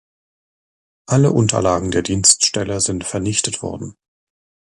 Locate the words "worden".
3.61-3.93